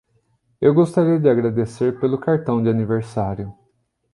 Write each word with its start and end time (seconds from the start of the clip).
Eu 0.59 0.73
gostaria 0.73 1.19
de 1.19 1.29
agradecer 1.29 1.99
pelo 1.99 2.17
cartão 2.19 2.59
de 2.59 2.67
aniversário. 2.67 3.53